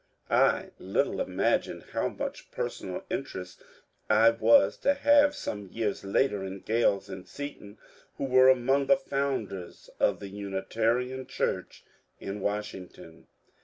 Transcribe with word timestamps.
I 0.31 0.71
little 0.79 1.21
imagined 1.21 1.83
how 1.91 2.09
much 2.09 2.49
personal 2.49 3.03
interest 3.11 3.61
I 4.09 4.31
was 4.31 4.75
to 4.77 4.95
have 4.95 5.35
some 5.35 5.67
years 5.67 6.03
later 6.03 6.43
in 6.43 6.61
Grales 6.61 7.07
and 7.07 7.27
Seaton, 7.27 7.77
who 8.17 8.23
were 8.23 8.49
among 8.49 8.87
the 8.87 8.97
founders 8.97 9.91
of 9.99 10.19
the 10.19 10.29
Unitarian 10.29 11.27
church 11.27 11.85
in 12.19 12.39
Washington. 12.39 13.27